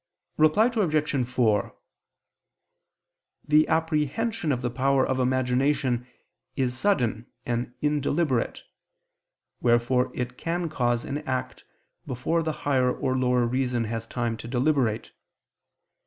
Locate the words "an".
11.05-11.19